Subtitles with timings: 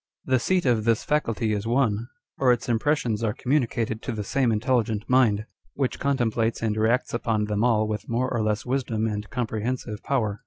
[0.25, 2.07] The seat of this faculty is one,
[2.39, 7.13] or its im pressions are communicated to the same intelligent mind, which contemplates and reacts
[7.13, 10.39] upon them all with more or less wisdom and comprehensive power.